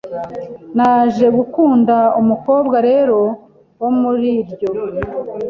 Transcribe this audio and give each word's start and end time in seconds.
Naje 0.75 1.25
gukunda 1.37 1.95
umukobwa 2.21 2.77
rero 2.89 3.19
wo 3.81 3.89
muri 3.99 4.27
iryo 4.41 4.69